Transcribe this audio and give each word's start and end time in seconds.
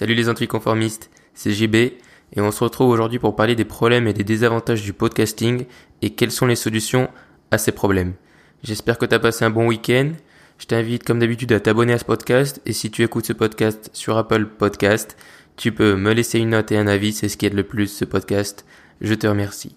Salut 0.00 0.14
les 0.14 0.30
anticonformistes, 0.30 1.10
c'est 1.34 1.50
JB 1.50 1.74
et 1.74 2.00
on 2.38 2.50
se 2.52 2.64
retrouve 2.64 2.88
aujourd'hui 2.88 3.18
pour 3.18 3.36
parler 3.36 3.54
des 3.54 3.66
problèmes 3.66 4.06
et 4.06 4.14
des 4.14 4.24
désavantages 4.24 4.82
du 4.82 4.94
podcasting 4.94 5.66
et 6.00 6.08
quelles 6.08 6.30
sont 6.30 6.46
les 6.46 6.56
solutions 6.56 7.10
à 7.50 7.58
ces 7.58 7.70
problèmes. 7.70 8.14
J'espère 8.62 8.96
que 8.96 9.04
tu 9.04 9.14
as 9.14 9.18
passé 9.18 9.44
un 9.44 9.50
bon 9.50 9.66
week-end. 9.66 10.12
Je 10.56 10.64
t'invite 10.64 11.04
comme 11.04 11.18
d'habitude 11.18 11.52
à 11.52 11.60
t'abonner 11.60 11.92
à 11.92 11.98
ce 11.98 12.06
podcast 12.06 12.62
et 12.64 12.72
si 12.72 12.90
tu 12.90 13.02
écoutes 13.02 13.26
ce 13.26 13.34
podcast 13.34 13.90
sur 13.92 14.16
Apple 14.16 14.46
Podcast, 14.46 15.18
tu 15.58 15.70
peux 15.70 15.96
me 15.96 16.14
laisser 16.14 16.38
une 16.38 16.48
note 16.48 16.72
et 16.72 16.78
un 16.78 16.86
avis, 16.86 17.12
c'est 17.12 17.28
ce 17.28 17.36
qui 17.36 17.44
aide 17.44 17.52
le 17.52 17.64
plus 17.64 17.88
ce 17.88 18.06
podcast. 18.06 18.64
Je 19.02 19.12
te 19.12 19.26
remercie. 19.26 19.76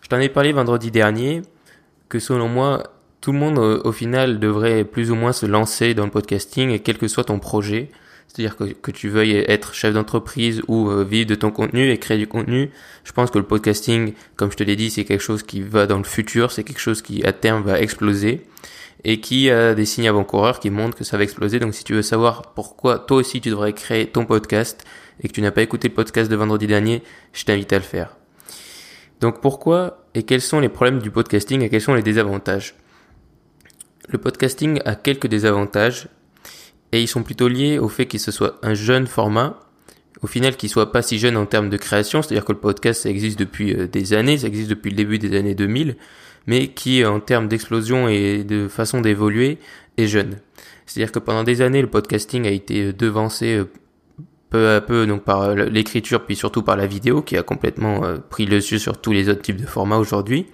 Je 0.00 0.08
t'en 0.08 0.18
ai 0.18 0.30
parlé 0.30 0.52
vendredi 0.52 0.90
dernier 0.90 1.42
que 2.08 2.18
selon 2.18 2.48
moi, 2.48 2.82
tout 3.20 3.30
le 3.30 3.38
monde 3.38 3.58
au, 3.58 3.92
final 3.92 4.40
devrait 4.40 4.82
plus 4.82 5.12
ou 5.12 5.14
moins 5.14 5.32
se 5.32 5.46
lancer 5.46 5.94
dans 5.94 6.06
le 6.06 6.10
podcasting 6.10 6.70
et 6.70 6.80
quel 6.80 6.98
que 6.98 7.06
soit 7.06 7.22
ton 7.22 7.38
projet. 7.38 7.92
C'est-à-dire 8.28 8.56
que, 8.56 8.64
que 8.64 8.90
tu 8.90 9.08
veuilles 9.08 9.44
être 9.46 9.74
chef 9.74 9.94
d'entreprise 9.94 10.62
ou 10.66 10.90
euh, 10.90 11.04
vivre 11.04 11.26
de 11.26 11.34
ton 11.34 11.50
contenu 11.50 11.90
et 11.90 11.98
créer 11.98 12.18
du 12.18 12.26
contenu. 12.26 12.70
Je 13.04 13.12
pense 13.12 13.30
que 13.30 13.38
le 13.38 13.44
podcasting, 13.44 14.14
comme 14.36 14.50
je 14.50 14.56
te 14.56 14.64
l'ai 14.64 14.74
dit, 14.74 14.90
c'est 14.90 15.04
quelque 15.04 15.22
chose 15.22 15.42
qui 15.44 15.62
va 15.62 15.86
dans 15.86 15.98
le 15.98 16.04
futur, 16.04 16.50
c'est 16.50 16.64
quelque 16.64 16.80
chose 16.80 17.00
qui 17.00 17.24
à 17.24 17.32
terme 17.32 17.62
va 17.62 17.80
exploser 17.80 18.44
et 19.04 19.20
qui 19.20 19.50
a 19.50 19.74
des 19.74 19.84
signes 19.84 20.08
avant-coureurs 20.08 20.58
qui 20.58 20.70
montrent 20.70 20.96
que 20.96 21.04
ça 21.04 21.16
va 21.16 21.22
exploser. 21.22 21.60
Donc 21.60 21.74
si 21.74 21.84
tu 21.84 21.94
veux 21.94 22.02
savoir 22.02 22.54
pourquoi 22.54 22.98
toi 22.98 23.18
aussi 23.18 23.40
tu 23.40 23.50
devrais 23.50 23.72
créer 23.72 24.06
ton 24.06 24.24
podcast 24.24 24.84
et 25.22 25.28
que 25.28 25.32
tu 25.32 25.42
n'as 25.42 25.50
pas 25.50 25.62
écouté 25.62 25.88
le 25.88 25.94
podcast 25.94 26.30
de 26.30 26.36
vendredi 26.36 26.66
dernier, 26.66 27.02
je 27.32 27.44
t'invite 27.44 27.72
à 27.72 27.76
le 27.76 27.82
faire. 27.82 28.16
Donc 29.20 29.40
pourquoi 29.40 30.04
et 30.14 30.22
quels 30.24 30.40
sont 30.40 30.60
les 30.60 30.68
problèmes 30.68 31.00
du 31.00 31.10
podcasting 31.10 31.62
et 31.62 31.68
quels 31.68 31.80
sont 31.80 31.94
les 31.94 32.02
désavantages? 32.02 32.74
Le 34.08 34.18
podcasting 34.18 34.80
a 34.84 34.96
quelques 34.96 35.28
désavantages 35.28 36.08
et 36.94 37.02
ils 37.02 37.08
sont 37.08 37.24
plutôt 37.24 37.48
liés 37.48 37.78
au 37.78 37.88
fait 37.88 38.06
qu'il 38.06 38.20
se 38.20 38.30
soit 38.30 38.56
un 38.62 38.74
jeune 38.74 39.08
format, 39.08 39.58
au 40.22 40.28
final 40.28 40.56
qu'il 40.56 40.68
soit 40.68 40.92
pas 40.92 41.02
si 41.02 41.18
jeune 41.18 41.36
en 41.36 41.44
termes 41.44 41.68
de 41.68 41.76
création, 41.76 42.22
c'est-à-dire 42.22 42.44
que 42.44 42.52
le 42.52 42.58
podcast 42.58 43.02
ça 43.02 43.10
existe 43.10 43.36
depuis 43.36 43.74
euh, 43.74 43.88
des 43.88 44.12
années, 44.12 44.38
ça 44.38 44.46
existe 44.46 44.70
depuis 44.70 44.90
le 44.90 44.96
début 44.96 45.18
des 45.18 45.36
années 45.36 45.56
2000, 45.56 45.96
mais 46.46 46.68
qui 46.68 47.04
en 47.04 47.18
termes 47.18 47.48
d'explosion 47.48 48.06
et 48.06 48.44
de 48.44 48.68
façon 48.68 49.00
d'évoluer 49.00 49.58
est 49.98 50.06
jeune. 50.06 50.38
C'est-à-dire 50.86 51.10
que 51.10 51.18
pendant 51.18 51.42
des 51.42 51.62
années 51.62 51.82
le 51.82 51.90
podcasting 51.90 52.46
a 52.46 52.50
été 52.50 52.84
euh, 52.84 52.92
devancé 52.92 53.56
euh, 53.56 53.64
peu 54.50 54.68
à 54.68 54.80
peu 54.80 55.04
donc 55.04 55.24
par 55.24 55.52
l'écriture 55.56 56.24
puis 56.24 56.36
surtout 56.36 56.62
par 56.62 56.76
la 56.76 56.86
vidéo 56.86 57.22
qui 57.22 57.36
a 57.36 57.42
complètement 57.42 58.02
pris 58.30 58.46
le 58.46 58.58
dessus 58.58 58.78
sur 58.78 59.00
tous 59.00 59.10
les 59.10 59.28
autres 59.28 59.42
types 59.42 59.60
de 59.60 59.66
formats 59.66 59.96
aujourd'hui. 59.96 60.46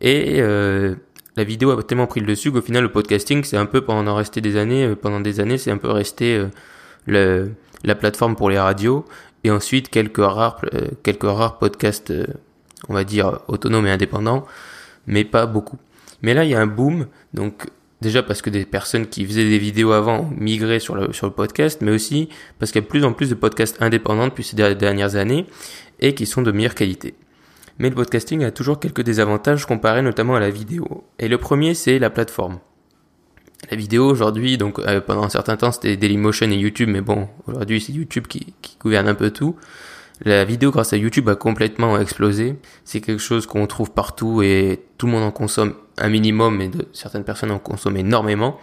Et 0.00 0.42
la 1.36 1.44
vidéo 1.44 1.70
a 1.70 1.82
tellement 1.82 2.06
pris 2.06 2.20
le 2.20 2.26
dessus 2.26 2.52
qu'au 2.52 2.60
final 2.60 2.82
le 2.82 2.92
podcasting 2.92 3.44
c'est 3.44 3.56
un 3.56 3.66
peu 3.66 3.80
pendant 3.80 4.14
rester 4.14 4.40
des 4.40 4.56
années 4.56 4.84
euh, 4.84 4.94
pendant 4.94 5.20
des 5.20 5.40
années 5.40 5.58
c'est 5.58 5.70
un 5.70 5.78
peu 5.78 5.90
resté 5.90 6.36
euh, 6.36 6.46
le, 7.06 7.52
la 7.82 7.94
plateforme 7.94 8.36
pour 8.36 8.50
les 8.50 8.58
radios 8.58 9.04
et 9.42 9.50
ensuite 9.50 9.88
quelques 9.88 10.18
rares 10.18 10.60
euh, 10.74 10.88
quelques 11.02 11.24
rares 11.24 11.58
podcasts 11.58 12.12
on 12.88 12.94
va 12.94 13.04
dire 13.04 13.40
autonomes 13.48 13.86
et 13.86 13.90
indépendants 13.90 14.46
mais 15.06 15.24
pas 15.24 15.46
beaucoup. 15.46 15.78
Mais 16.22 16.34
là 16.34 16.44
il 16.44 16.50
y 16.50 16.54
a 16.54 16.60
un 16.60 16.66
boom 16.66 17.06
donc 17.34 17.66
déjà 18.00 18.22
parce 18.22 18.42
que 18.42 18.50
des 18.50 18.64
personnes 18.64 19.06
qui 19.06 19.24
faisaient 19.24 19.48
des 19.48 19.58
vidéos 19.58 19.92
avant 19.92 20.20
ont 20.20 20.30
migré 20.36 20.78
sur 20.78 20.94
le 20.94 21.12
sur 21.12 21.26
le 21.26 21.32
podcast 21.32 21.80
mais 21.82 21.90
aussi 21.90 22.28
parce 22.58 22.72
qu'il 22.72 22.80
y 22.80 22.84
a 22.84 22.86
de 22.86 22.90
plus 22.90 23.04
en 23.04 23.12
plus 23.12 23.30
de 23.30 23.34
podcasts 23.34 23.80
indépendants 23.82 24.26
depuis 24.26 24.44
ces 24.44 24.56
dernières 24.56 25.16
années 25.16 25.46
et 26.00 26.14
qui 26.14 26.26
sont 26.26 26.42
de 26.42 26.52
meilleure 26.52 26.74
qualité 26.74 27.14
mais 27.78 27.88
le 27.88 27.94
podcasting 27.94 28.44
a 28.44 28.50
toujours 28.50 28.78
quelques 28.78 29.02
désavantages 29.02 29.66
comparés 29.66 30.02
notamment 30.02 30.36
à 30.36 30.40
la 30.40 30.50
vidéo. 30.50 31.04
Et 31.18 31.28
le 31.28 31.38
premier, 31.38 31.74
c'est 31.74 31.98
la 31.98 32.10
plateforme. 32.10 32.58
La 33.70 33.76
vidéo 33.76 34.06
aujourd'hui, 34.06 34.58
donc 34.58 34.78
euh, 34.78 35.00
pendant 35.00 35.24
un 35.24 35.28
certain 35.30 35.56
temps 35.56 35.72
c'était 35.72 35.96
Dailymotion 35.96 36.50
et 36.50 36.56
YouTube, 36.56 36.90
mais 36.90 37.00
bon, 37.00 37.28
aujourd'hui 37.46 37.80
c'est 37.80 37.92
YouTube 37.92 38.26
qui, 38.26 38.54
gouverne 38.80 39.08
un 39.08 39.14
peu 39.14 39.30
tout. 39.30 39.56
La 40.22 40.44
vidéo 40.44 40.70
grâce 40.70 40.92
à 40.92 40.96
YouTube 40.96 41.28
a 41.28 41.34
complètement 41.34 41.98
explosé. 41.98 42.56
C'est 42.84 43.00
quelque 43.00 43.20
chose 43.20 43.46
qu'on 43.46 43.66
trouve 43.66 43.90
partout 43.90 44.42
et 44.42 44.84
tout 44.98 45.06
le 45.06 45.12
monde 45.12 45.24
en 45.24 45.30
consomme 45.30 45.74
un 45.96 46.08
minimum 46.08 46.60
et 46.60 46.70
certaines 46.92 47.24
personnes 47.24 47.50
en 47.50 47.58
consomment 47.58 47.96
énormément. 47.96 48.60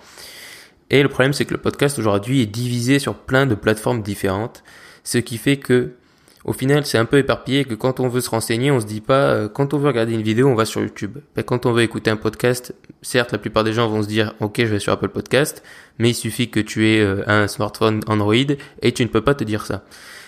Et 0.91 1.01
le 1.01 1.09
problème 1.09 1.33
c'est 1.33 1.45
que 1.45 1.53
le 1.53 1.59
podcast 1.59 1.97
aujourd'hui 1.97 2.41
est 2.41 2.45
divisé 2.45 2.99
sur 2.99 3.15
plein 3.15 3.45
de 3.45 3.55
plateformes 3.55 4.03
différentes, 4.03 4.63
ce 5.03 5.17
qui 5.17 5.37
fait 5.37 5.57
que 5.57 5.95
au 6.43 6.53
final, 6.53 6.85
c'est 6.85 6.97
un 6.97 7.05
peu 7.05 7.19
éparpillé 7.19 7.65
que 7.65 7.75
quand 7.75 7.99
on 7.99 8.07
veut 8.07 8.21
se 8.21 8.29
renseigner, 8.29 8.71
on 8.71 8.79
se 8.79 8.87
dit 8.87 9.01
pas, 9.01 9.29
euh, 9.29 9.47
quand 9.47 9.73
on 9.73 9.77
veut 9.77 9.87
regarder 9.87 10.13
une 10.13 10.23
vidéo, 10.23 10.47
on 10.47 10.55
va 10.55 10.65
sur 10.65 10.81
YouTube. 10.81 11.19
Mais 11.35 11.43
quand 11.43 11.67
on 11.67 11.71
veut 11.71 11.83
écouter 11.83 12.09
un 12.09 12.15
podcast, 12.15 12.73
certes, 13.03 13.31
la 13.31 13.37
plupart 13.37 13.63
des 13.63 13.73
gens 13.73 13.87
vont 13.87 14.01
se 14.01 14.07
dire, 14.07 14.33
ok, 14.39 14.55
je 14.57 14.65
vais 14.65 14.79
sur 14.79 14.91
Apple 14.91 15.09
Podcast, 15.09 15.61
mais 15.99 16.09
il 16.09 16.15
suffit 16.15 16.49
que 16.49 16.59
tu 16.59 16.87
aies 16.89 17.01
euh, 17.01 17.23
un 17.27 17.47
smartphone 17.47 18.01
Android 18.07 18.33
et 18.81 18.91
tu 18.91 19.03
ne 19.03 19.09
peux 19.09 19.21
pas 19.21 19.35
te 19.35 19.43
dire 19.43 19.65
ça. 19.65 19.83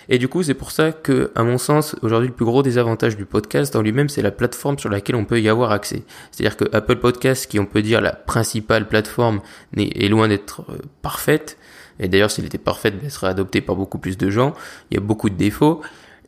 Et 0.09 0.17
du 0.17 0.27
coup, 0.27 0.43
c'est 0.43 0.53
pour 0.53 0.71
ça 0.71 0.91
que, 0.91 1.31
à 1.33 1.43
mon 1.43 1.57
sens, 1.57 1.95
aujourd'hui, 2.01 2.27
le 2.27 2.35
plus 2.35 2.45
gros 2.45 2.61
désavantage 2.61 3.15
du 3.15 3.25
podcast 3.25 3.75
en 3.75 3.81
lui-même, 3.81 4.09
c'est 4.09 4.21
la 4.21 4.31
plateforme 4.31 4.77
sur 4.77 4.89
laquelle 4.89 5.15
on 5.15 5.25
peut 5.25 5.39
y 5.39 5.49
avoir 5.49 5.71
accès. 5.71 6.03
C'est-à-dire 6.31 6.57
que 6.57 6.65
Apple 6.75 6.97
Podcast, 6.97 7.47
qui 7.49 7.57
on 7.57 7.65
peut 7.65 7.81
dire 7.81 8.01
la 8.01 8.11
principale 8.11 8.87
plateforme, 8.87 9.41
est 9.77 10.09
loin 10.09 10.27
d'être 10.27 10.61
euh, 10.69 10.77
parfaite. 11.01 11.57
Et 11.99 12.07
d'ailleurs, 12.07 12.31
s'il 12.31 12.45
était 12.45 12.57
parfaite, 12.57 12.95
elle 13.01 13.11
serait 13.11 13.27
adoptée 13.27 13.61
par 13.61 13.75
beaucoup 13.75 13.97
plus 13.97 14.17
de 14.17 14.29
gens. 14.29 14.53
Il 14.91 14.95
y 14.95 14.97
a 14.97 15.01
beaucoup 15.01 15.29
de 15.29 15.35
défauts 15.35 15.81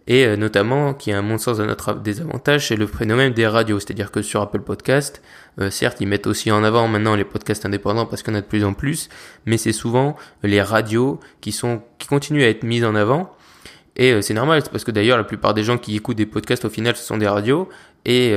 et 0.08 0.26
euh, 0.26 0.36
notamment 0.38 0.94
qui 0.94 1.12
a 1.12 1.18
à 1.18 1.22
mon 1.22 1.38
sens 1.38 1.60
un 1.60 1.70
autre 1.70 1.96
désavantage, 1.96 2.68
c'est 2.68 2.76
le 2.76 2.86
phénomène 2.88 3.34
des 3.34 3.48
radios, 3.48 3.80
c'est-à-dire 3.80 4.12
que 4.12 4.22
sur 4.22 4.42
Apple 4.42 4.62
Podcast, 4.62 5.22
euh, 5.60 5.72
certes 5.72 6.00
ils 6.00 6.08
mettent 6.08 6.28
aussi 6.28 6.52
en 6.52 6.64
avant 6.64 6.88
maintenant 6.88 7.16
les 7.16 7.24
podcasts 7.24 7.66
indépendants 7.66 8.06
parce 8.06 8.22
qu'il 8.22 8.34
y 8.34 8.36
en 8.36 8.40
a 8.40 8.42
de 8.42 8.46
plus 8.46 8.64
en 8.64 8.74
plus, 8.74 9.10
mais 9.46 9.58
c'est 9.58 9.74
souvent 9.74 10.16
les 10.44 10.62
radios 10.62 11.20
qui 11.42 11.52
sont 11.52 11.82
qui 11.98 12.08
continuent 12.08 12.44
à 12.44 12.50
être 12.50 12.64
mises 12.64 12.86
en 12.86 12.94
avant. 12.96 13.36
Et 13.96 14.12
euh, 14.12 14.22
c'est 14.22 14.34
normal, 14.34 14.62
parce 14.72 14.84
que 14.84 14.92
d'ailleurs 14.92 15.18
la 15.18 15.24
plupart 15.24 15.54
des 15.54 15.64
gens 15.64 15.78
qui 15.78 15.96
écoutent 15.96 16.18
des 16.18 16.26
podcasts 16.26 16.66
au 16.66 16.70
final 16.70 16.96
ce 16.96 17.04
sont 17.04 17.18
des 17.18 17.28
radios 17.28 17.68
et 18.06 18.36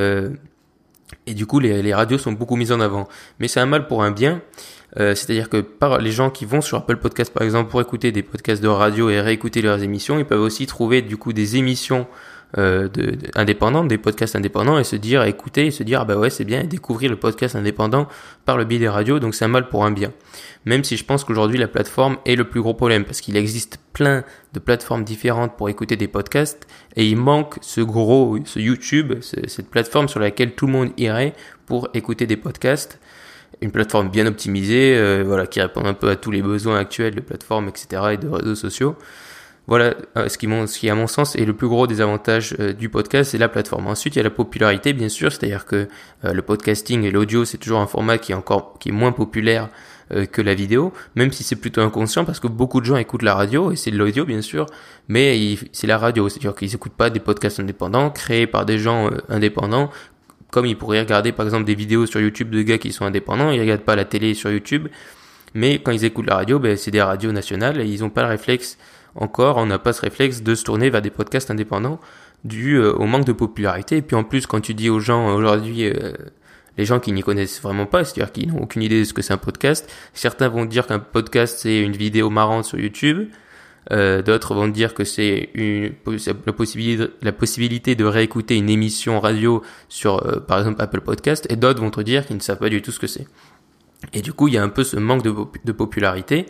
et 1.26 1.34
du 1.34 1.46
coup 1.46 1.60
les, 1.60 1.82
les 1.82 1.94
radios 1.94 2.18
sont 2.18 2.32
beaucoup 2.32 2.56
mises 2.56 2.72
en 2.72 2.80
avant. 2.80 3.08
Mais 3.38 3.48
c'est 3.48 3.60
un 3.60 3.66
mal 3.66 3.86
pour 3.86 4.02
un 4.02 4.10
bien. 4.10 4.40
Euh, 4.96 5.14
c'est-à-dire 5.14 5.50
que 5.50 5.60
par 5.60 5.98
les 5.98 6.10
gens 6.10 6.30
qui 6.30 6.46
vont 6.46 6.62
sur 6.62 6.78
Apple 6.78 6.96
Podcast 6.96 7.32
par 7.32 7.42
exemple 7.42 7.70
pour 7.70 7.80
écouter 7.80 8.10
des 8.10 8.22
podcasts 8.22 8.62
de 8.62 8.68
radio 8.68 9.10
et 9.10 9.20
réécouter 9.20 9.60
leurs 9.60 9.82
émissions, 9.82 10.18
ils 10.18 10.24
peuvent 10.24 10.40
aussi 10.40 10.66
trouver 10.66 11.02
du 11.02 11.18
coup 11.18 11.32
des 11.32 11.56
émissions 11.56 12.06
euh, 12.56 12.88
de, 12.88 13.18
indépendantes, 13.34 13.88
des 13.88 13.98
podcasts 13.98 14.34
indépendants 14.34 14.78
et 14.78 14.84
se 14.84 14.96
dire 14.96 15.22
écouter 15.24 15.66
et 15.66 15.70
se 15.70 15.82
dire 15.82 16.00
ah 16.00 16.04
bah 16.06 16.16
ouais 16.16 16.30
c'est 16.30 16.46
bien 16.46 16.62
et 16.62 16.66
découvrir 16.66 17.10
le 17.10 17.16
podcast 17.16 17.54
indépendant 17.54 18.08
par 18.46 18.56
le 18.56 18.64
biais 18.64 18.78
des 18.78 18.88
radios 18.88 19.18
donc 19.18 19.34
c'est 19.34 19.44
un 19.44 19.48
mal 19.48 19.68
pour 19.68 19.84
un 19.84 19.90
bien. 19.90 20.14
Même 20.64 20.82
si 20.82 20.96
je 20.96 21.04
pense 21.04 21.24
qu'aujourd'hui 21.24 21.58
la 21.58 21.68
plateforme 21.68 22.16
est 22.24 22.36
le 22.36 22.44
plus 22.44 22.62
gros 22.62 22.72
problème 22.72 23.04
parce 23.04 23.20
qu'il 23.20 23.36
existe 23.36 23.78
plein 23.92 24.24
de 24.54 24.58
plateformes 24.58 25.04
différentes 25.04 25.58
pour 25.58 25.68
écouter 25.68 25.96
des 25.96 26.08
podcasts 26.08 26.66
et 26.96 27.06
il 27.06 27.18
manque 27.18 27.58
ce 27.60 27.82
gros 27.82 28.38
ce 28.46 28.58
YouTube, 28.58 29.12
cette 29.20 29.68
plateforme 29.68 30.08
sur 30.08 30.20
laquelle 30.20 30.54
tout 30.54 30.66
le 30.66 30.72
monde 30.72 30.92
irait 30.96 31.34
pour 31.66 31.90
écouter 31.92 32.26
des 32.26 32.38
podcasts 32.38 32.98
une 33.60 33.70
plateforme 33.70 34.08
bien 34.08 34.26
optimisée, 34.26 34.96
euh, 34.96 35.24
voilà, 35.26 35.46
qui 35.46 35.60
répond 35.60 35.84
un 35.84 35.94
peu 35.94 36.08
à 36.08 36.16
tous 36.16 36.30
les 36.30 36.42
besoins 36.42 36.78
actuels 36.78 37.14
de 37.14 37.20
plateformes, 37.20 37.68
etc. 37.68 38.02
et 38.12 38.16
de 38.16 38.28
réseaux 38.28 38.54
sociaux. 38.54 38.96
Voilà, 39.66 39.94
euh, 40.16 40.28
ce 40.28 40.38
qui, 40.38 40.48
qui 40.78 40.88
à 40.88 40.94
mon 40.94 41.06
sens 41.06 41.36
est 41.36 41.44
le 41.44 41.52
plus 41.52 41.68
gros 41.68 41.86
désavantage 41.86 42.56
euh, 42.58 42.72
du 42.72 42.88
podcast, 42.88 43.32
c'est 43.32 43.38
la 43.38 43.48
plateforme. 43.48 43.86
Ensuite, 43.86 44.16
il 44.16 44.18
y 44.18 44.20
a 44.20 44.22
la 44.22 44.30
popularité, 44.30 44.92
bien 44.94 45.10
sûr, 45.10 45.30
c'est-à-dire 45.30 45.66
que 45.66 45.88
le 46.22 46.42
podcasting 46.42 47.04
et 47.04 47.10
l'audio, 47.10 47.44
c'est 47.44 47.58
toujours 47.58 47.80
un 47.80 47.86
format 47.86 48.18
qui 48.18 48.32
est 48.32 48.34
encore, 48.34 48.78
qui 48.78 48.88
est 48.88 48.92
moins 48.92 49.12
populaire 49.12 49.68
que 50.32 50.40
la 50.40 50.54
vidéo, 50.54 50.94
même 51.16 51.30
si 51.32 51.44
c'est 51.44 51.56
plutôt 51.56 51.82
inconscient 51.82 52.24
parce 52.24 52.40
que 52.40 52.46
beaucoup 52.46 52.80
de 52.80 52.86
gens 52.86 52.96
écoutent 52.96 53.20
la 53.20 53.34
radio 53.34 53.72
et 53.72 53.76
c'est 53.76 53.90
de 53.90 53.98
l'audio 53.98 54.24
bien 54.24 54.40
sûr, 54.40 54.64
mais 55.06 55.58
c'est 55.72 55.86
la 55.86 55.98
radio, 55.98 56.30
c'est-à-dire 56.30 56.54
qu'ils 56.54 56.70
n'écoutent 56.70 56.94
pas 56.94 57.10
des 57.10 57.20
podcasts 57.20 57.60
indépendants 57.60 58.08
créés 58.08 58.46
par 58.46 58.64
des 58.64 58.78
gens 58.78 59.10
indépendants 59.28 59.90
comme 60.50 60.66
ils 60.66 60.76
pourraient 60.76 61.00
regarder 61.00 61.32
par 61.32 61.46
exemple 61.46 61.64
des 61.64 61.74
vidéos 61.74 62.06
sur 62.06 62.20
YouTube 62.20 62.50
de 62.50 62.62
gars 62.62 62.78
qui 62.78 62.92
sont 62.92 63.04
indépendants, 63.04 63.50
ils 63.50 63.60
regardent 63.60 63.82
pas 63.82 63.96
la 63.96 64.04
télé 64.04 64.34
sur 64.34 64.50
YouTube, 64.50 64.88
mais 65.54 65.78
quand 65.80 65.92
ils 65.92 66.04
écoutent 66.04 66.26
la 66.26 66.36
radio, 66.36 66.58
ben, 66.58 66.76
c'est 66.76 66.90
des 66.90 67.02
radios 67.02 67.32
nationales 67.32 67.80
et 67.80 67.86
ils 67.86 68.00
n'ont 68.00 68.10
pas 68.10 68.22
le 68.22 68.28
réflexe 68.28 68.78
encore, 69.14 69.56
on 69.56 69.66
n'a 69.66 69.78
pas 69.78 69.92
ce 69.92 70.02
réflexe 70.02 70.42
de 70.42 70.54
se 70.54 70.64
tourner 70.64 70.90
vers 70.90 71.02
des 71.02 71.10
podcasts 71.10 71.50
indépendants 71.50 72.00
dû 72.44 72.76
euh, 72.76 72.92
au 72.92 73.06
manque 73.06 73.24
de 73.24 73.32
popularité. 73.32 73.96
Et 73.96 74.02
puis 74.02 74.16
en 74.16 74.24
plus, 74.24 74.46
quand 74.46 74.60
tu 74.60 74.74
dis 74.74 74.90
aux 74.90 75.00
gens 75.00 75.34
aujourd'hui, 75.34 75.84
euh, 75.84 76.12
les 76.76 76.84
gens 76.84 77.00
qui 77.00 77.12
n'y 77.12 77.22
connaissent 77.22 77.60
vraiment 77.60 77.86
pas, 77.86 78.04
c'est-à-dire 78.04 78.32
qui 78.32 78.46
n'ont 78.46 78.62
aucune 78.62 78.82
idée 78.82 79.00
de 79.00 79.04
ce 79.04 79.12
que 79.12 79.22
c'est 79.22 79.32
un 79.32 79.38
podcast, 79.38 79.90
certains 80.14 80.48
vont 80.48 80.64
dire 80.64 80.86
qu'un 80.86 81.00
podcast 81.00 81.58
c'est 81.60 81.80
une 81.80 81.96
vidéo 81.96 82.30
marrante 82.30 82.64
sur 82.64 82.78
YouTube. 82.78 83.28
Euh, 83.90 84.22
D'autres 84.22 84.54
vont 84.54 84.68
dire 84.68 84.94
que 84.94 85.04
c'est 85.04 85.50
la 86.46 86.52
possibilité, 86.52 87.06
la 87.22 87.32
possibilité 87.32 87.94
de 87.94 88.04
réécouter 88.04 88.56
une 88.56 88.68
émission 88.68 89.20
radio 89.20 89.62
sur, 89.88 90.26
euh, 90.26 90.40
par 90.40 90.58
exemple, 90.58 90.82
Apple 90.82 91.00
Podcast, 91.00 91.46
et 91.50 91.56
d'autres 91.56 91.80
vont 91.80 91.90
te 91.90 92.00
dire 92.00 92.26
qu'ils 92.26 92.36
ne 92.36 92.42
savent 92.42 92.58
pas 92.58 92.68
du 92.68 92.82
tout 92.82 92.92
ce 92.92 92.98
que 92.98 93.06
c'est. 93.06 93.26
Et 94.12 94.20
du 94.20 94.32
coup, 94.32 94.48
il 94.48 94.54
y 94.54 94.58
a 94.58 94.62
un 94.62 94.68
peu 94.68 94.84
ce 94.84 94.96
manque 94.96 95.22
de, 95.22 95.72
popularité 95.72 96.46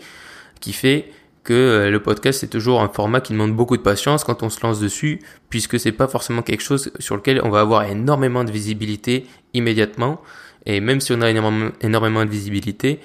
qui 0.60 0.72
fait 0.72 1.10
que 1.44 1.54
euh, 1.54 1.90
le 1.90 2.02
podcast 2.02 2.40
c'est 2.40 2.48
toujours 2.48 2.82
un 2.82 2.88
format 2.88 3.20
qui 3.20 3.32
demande 3.32 3.54
beaucoup 3.54 3.76
de 3.76 3.82
patience 3.82 4.24
quand 4.24 4.42
on 4.42 4.50
se 4.50 4.60
lance 4.62 4.80
dessus, 4.80 5.20
puisque 5.48 5.78
c'est 5.78 5.92
pas 5.92 6.08
forcément 6.08 6.42
quelque 6.42 6.62
chose 6.62 6.92
sur 6.98 7.16
lequel 7.16 7.40
on 7.42 7.48
va 7.48 7.60
avoir 7.60 7.84
énormément 7.84 8.44
de 8.44 8.50
visibilité 8.50 9.26
immédiatement. 9.54 10.20
Et 10.66 10.80
même 10.80 11.00
si 11.00 11.12
on 11.12 11.22
a 11.22 11.30
énormément 11.30 12.24
de 12.24 12.30
visibilité, 12.30 13.00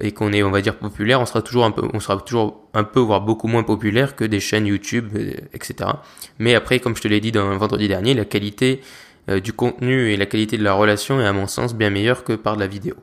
et 0.00 0.12
qu'on 0.12 0.32
est, 0.32 0.42
on 0.42 0.50
va 0.50 0.60
dire, 0.60 0.76
populaire, 0.76 1.20
on 1.20 1.26
sera 1.26 1.42
toujours 1.42 1.64
un 1.64 1.70
peu, 1.70 1.88
on 1.92 2.00
sera 2.00 2.20
toujours 2.20 2.68
un 2.74 2.84
peu, 2.84 3.00
voire 3.00 3.20
beaucoup 3.20 3.48
moins 3.48 3.62
populaire 3.62 4.16
que 4.16 4.24
des 4.24 4.40
chaînes 4.40 4.66
YouTube, 4.66 5.08
euh, 5.16 5.32
etc. 5.52 5.90
Mais 6.38 6.54
après, 6.54 6.80
comme 6.80 6.96
je 6.96 7.02
te 7.02 7.08
l'ai 7.08 7.20
dit 7.20 7.32
dans 7.32 7.56
vendredi 7.56 7.88
dernier, 7.88 8.14
la 8.14 8.24
qualité 8.24 8.80
euh, 9.28 9.40
du 9.40 9.52
contenu 9.52 10.10
et 10.12 10.16
la 10.16 10.26
qualité 10.26 10.58
de 10.58 10.64
la 10.64 10.74
relation 10.74 11.20
est 11.20 11.26
à 11.26 11.32
mon 11.32 11.46
sens 11.46 11.74
bien 11.74 11.90
meilleure 11.90 12.24
que 12.24 12.34
par 12.34 12.56
de 12.56 12.60
la 12.60 12.66
vidéo. 12.66 12.94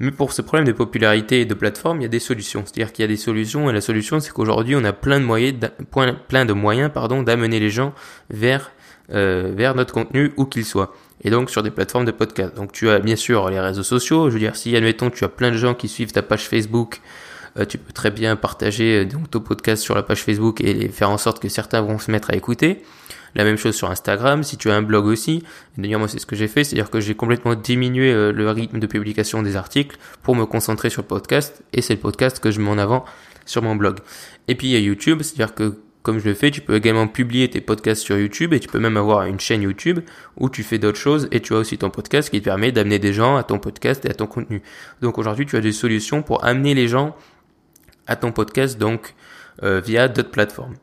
Mais 0.00 0.10
pour 0.10 0.32
ce 0.32 0.42
problème 0.42 0.66
de 0.66 0.72
popularité 0.72 1.42
et 1.42 1.44
de 1.44 1.54
plateforme, 1.54 2.00
il 2.00 2.02
y 2.02 2.06
a 2.06 2.08
des 2.08 2.18
solutions. 2.18 2.62
C'est-à-dire 2.64 2.92
qu'il 2.92 3.04
y 3.04 3.06
a 3.06 3.08
des 3.08 3.16
solutions 3.16 3.70
et 3.70 3.72
la 3.72 3.80
solution, 3.80 4.18
c'est 4.18 4.32
qu'aujourd'hui, 4.32 4.74
on 4.74 4.84
a 4.84 4.92
plein 4.92 5.20
de 5.20 5.24
moyens, 5.24 5.54
plein 6.28 6.44
de 6.44 6.52
moyens, 6.52 6.90
pardon, 6.92 7.22
d'amener 7.22 7.60
les 7.60 7.70
gens 7.70 7.94
vers 8.28 8.72
euh, 9.12 9.52
vers 9.54 9.74
notre 9.74 9.92
contenu 9.92 10.32
où 10.38 10.46
qu'il 10.46 10.64
soit. 10.64 10.94
Et 11.22 11.30
donc 11.30 11.50
sur 11.50 11.62
des 11.62 11.70
plateformes 11.70 12.04
de 12.04 12.10
podcast. 12.10 12.54
Donc 12.54 12.72
tu 12.72 12.90
as 12.90 12.98
bien 12.98 13.16
sûr 13.16 13.48
les 13.50 13.60
réseaux 13.60 13.82
sociaux. 13.82 14.28
Je 14.28 14.34
veux 14.34 14.40
dire, 14.40 14.56
si 14.56 14.76
admettons 14.76 15.10
tu 15.10 15.24
as 15.24 15.28
plein 15.28 15.50
de 15.50 15.56
gens 15.56 15.74
qui 15.74 15.88
suivent 15.88 16.12
ta 16.12 16.22
page 16.22 16.48
Facebook, 16.48 17.00
euh, 17.58 17.64
tu 17.64 17.78
peux 17.78 17.92
très 17.92 18.10
bien 18.10 18.36
partager 18.36 19.00
euh, 19.00 19.04
donc 19.04 19.30
ton 19.30 19.40
podcast 19.40 19.82
sur 19.82 19.94
la 19.94 20.02
page 20.02 20.22
Facebook 20.22 20.60
et 20.60 20.88
faire 20.88 21.10
en 21.10 21.18
sorte 21.18 21.40
que 21.40 21.48
certains 21.48 21.80
vont 21.80 21.98
se 21.98 22.10
mettre 22.10 22.30
à 22.30 22.36
écouter. 22.36 22.82
La 23.36 23.42
même 23.42 23.56
chose 23.56 23.74
sur 23.74 23.90
Instagram, 23.90 24.44
si 24.44 24.56
tu 24.56 24.70
as 24.70 24.74
un 24.74 24.82
blog 24.82 25.06
aussi. 25.06 25.42
D'ailleurs, 25.76 25.98
moi, 25.98 26.08
c'est 26.08 26.20
ce 26.20 26.26
que 26.26 26.36
j'ai 26.36 26.46
fait, 26.46 26.62
c'est-à-dire 26.62 26.90
que 26.90 27.00
j'ai 27.00 27.16
complètement 27.16 27.56
diminué 27.56 28.12
le 28.12 28.50
rythme 28.50 28.78
de 28.78 28.86
publication 28.86 29.42
des 29.42 29.56
articles 29.56 29.96
pour 30.22 30.36
me 30.36 30.46
concentrer 30.46 30.88
sur 30.88 31.02
le 31.02 31.08
podcast, 31.08 31.64
et 31.72 31.82
c'est 31.82 31.94
le 31.94 32.00
podcast 32.00 32.38
que 32.38 32.52
je 32.52 32.60
mets 32.60 32.70
en 32.70 32.78
avant 32.78 33.04
sur 33.44 33.60
mon 33.60 33.74
blog. 33.74 33.98
Et 34.46 34.54
puis 34.54 34.68
il 34.68 34.72
y 34.72 34.76
a 34.76 34.78
YouTube, 34.78 35.22
c'est-à-dire 35.22 35.52
que 35.52 35.74
comme 36.04 36.18
je 36.18 36.28
le 36.28 36.34
fais, 36.34 36.50
tu 36.50 36.60
peux 36.60 36.74
également 36.74 37.08
publier 37.08 37.48
tes 37.48 37.62
podcasts 37.62 38.02
sur 38.02 38.18
YouTube 38.18 38.52
et 38.52 38.60
tu 38.60 38.68
peux 38.68 38.78
même 38.78 38.98
avoir 38.98 39.24
une 39.24 39.40
chaîne 39.40 39.62
YouTube 39.62 40.00
où 40.36 40.50
tu 40.50 40.62
fais 40.62 40.78
d'autres 40.78 40.98
choses 40.98 41.28
et 41.32 41.40
tu 41.40 41.54
as 41.54 41.56
aussi 41.56 41.78
ton 41.78 41.88
podcast 41.88 42.28
qui 42.28 42.40
te 42.40 42.44
permet 42.44 42.72
d'amener 42.72 42.98
des 42.98 43.14
gens 43.14 43.36
à 43.36 43.42
ton 43.42 43.58
podcast 43.58 44.04
et 44.04 44.10
à 44.10 44.14
ton 44.14 44.26
contenu. 44.26 44.62
Donc 45.00 45.16
aujourd'hui, 45.16 45.46
tu 45.46 45.56
as 45.56 45.62
des 45.62 45.72
solutions 45.72 46.22
pour 46.22 46.44
amener 46.44 46.74
les 46.74 46.88
gens 46.88 47.16
à 48.06 48.16
ton 48.16 48.32
podcast 48.32 48.78
donc 48.78 49.14
euh, 49.62 49.80
via 49.80 50.08
d'autres 50.08 50.30
plateformes. 50.30 50.74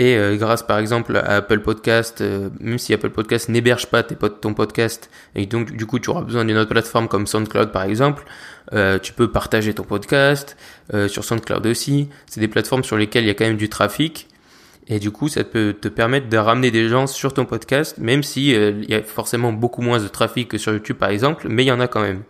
Et 0.00 0.16
euh, 0.16 0.36
grâce 0.36 0.62
par 0.62 0.78
exemple 0.78 1.14
à 1.14 1.36
Apple 1.36 1.60
Podcast, 1.60 2.22
euh, 2.22 2.48
même 2.58 2.78
si 2.78 2.94
Apple 2.94 3.10
Podcast 3.10 3.50
n'héberge 3.50 3.88
pas 3.88 4.02
tes, 4.02 4.16
ton 4.16 4.54
podcast, 4.54 5.10
et 5.34 5.44
donc 5.44 5.72
du 5.72 5.84
coup 5.84 5.98
tu 5.98 6.08
auras 6.08 6.22
besoin 6.22 6.46
d'une 6.46 6.56
autre 6.56 6.70
plateforme 6.70 7.06
comme 7.06 7.26
SoundCloud 7.26 7.70
par 7.70 7.82
exemple, 7.82 8.24
euh, 8.72 8.98
tu 8.98 9.12
peux 9.12 9.30
partager 9.30 9.74
ton 9.74 9.82
podcast 9.82 10.56
sur 11.08 11.22
SoundCloud 11.22 11.66
aussi. 11.66 12.08
C'est 12.24 12.40
des 12.40 12.48
plateformes 12.48 12.82
sur 12.82 12.96
lesquelles 12.96 13.24
il 13.24 13.26
y 13.26 13.30
a 13.30 13.34
quand 13.34 13.44
même 13.44 13.58
du 13.58 13.68
trafic. 13.68 14.29
Et 14.90 14.98
du 14.98 15.12
coup, 15.12 15.28
ça 15.28 15.44
peut 15.44 15.74
te 15.80 15.86
permettre 15.86 16.28
de 16.28 16.36
ramener 16.36 16.72
des 16.72 16.88
gens 16.88 17.06
sur 17.06 17.32
ton 17.32 17.46
podcast, 17.46 17.96
même 17.98 18.24
si 18.24 18.50
il 18.50 18.90
y 18.90 18.94
a 18.94 19.02
forcément 19.02 19.52
beaucoup 19.52 19.82
moins 19.82 20.00
de 20.00 20.08
trafic 20.08 20.48
que 20.48 20.58
sur 20.58 20.72
YouTube 20.72 20.96
par 20.96 21.10
exemple, 21.10 21.46
mais 21.48 21.62
il 21.64 21.68
y 21.68 21.72
en 21.72 21.78
a 21.78 21.86
quand 21.86 22.02
même. 22.02 22.24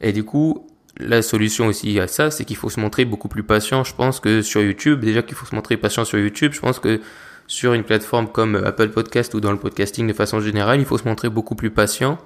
Et 0.00 0.12
du 0.12 0.22
coup, 0.22 0.64
la 0.98 1.22
solution 1.22 1.66
aussi 1.66 1.98
à 1.98 2.06
ça, 2.06 2.30
c'est 2.30 2.44
qu'il 2.44 2.56
faut 2.56 2.70
se 2.70 2.78
montrer 2.78 3.04
beaucoup 3.04 3.26
plus 3.26 3.42
patient, 3.42 3.82
je 3.82 3.94
pense, 3.94 4.20
que 4.20 4.42
sur 4.42 4.62
YouTube. 4.62 5.00
Déjà 5.00 5.22
qu'il 5.22 5.34
faut 5.34 5.44
se 5.44 5.56
montrer 5.56 5.76
patient 5.76 6.04
sur 6.04 6.20
YouTube, 6.20 6.52
je 6.54 6.60
pense 6.60 6.78
que 6.78 7.00
sur 7.48 7.72
une 7.72 7.82
plateforme 7.82 8.28
comme 8.28 8.54
Apple 8.56 8.90
Podcast 8.90 9.34
ou 9.34 9.40
dans 9.40 9.50
le 9.52 9.58
podcasting 9.58 10.06
de 10.06 10.12
façon 10.12 10.40
générale, 10.40 10.78
il 10.78 10.86
faut 10.86 10.98
se 10.98 11.08
montrer 11.08 11.28
beaucoup 11.28 11.56
plus 11.56 11.70
patient. 11.70 12.18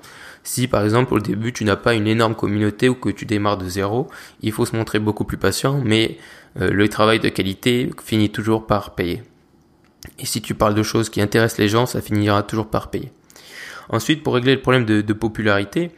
Si 0.42 0.68
par 0.68 0.84
exemple 0.84 1.12
au 1.12 1.18
début 1.18 1.52
tu 1.52 1.64
n'as 1.64 1.76
pas 1.76 1.94
une 1.94 2.06
énorme 2.06 2.34
communauté 2.34 2.88
ou 2.88 2.94
que 2.94 3.10
tu 3.10 3.26
démarres 3.26 3.58
de 3.58 3.68
zéro, 3.68 4.08
il 4.40 4.52
faut 4.52 4.64
se 4.64 4.74
montrer 4.74 4.98
beaucoup 4.98 5.24
plus 5.24 5.36
patient, 5.36 5.82
mais 5.84 6.16
euh, 6.60 6.70
le 6.70 6.88
travail 6.88 7.20
de 7.20 7.28
qualité 7.28 7.90
finit 8.02 8.30
toujours 8.30 8.66
par 8.66 8.94
payer. 8.94 9.22
Et 10.18 10.26
si 10.26 10.40
tu 10.42 10.54
parles 10.54 10.74
de 10.74 10.82
choses 10.82 11.10
qui 11.10 11.20
intéressent 11.20 11.58
les 11.58 11.68
gens, 11.68 11.86
ça 11.86 12.00
finira 12.00 12.42
toujours 12.42 12.68
par 12.68 12.90
payer. 12.90 13.12
Ensuite, 13.88 14.22
pour 14.22 14.34
régler 14.34 14.54
le 14.54 14.60
problème 14.60 14.84
de, 14.84 15.00
de 15.00 15.12
popularité, 15.12 15.90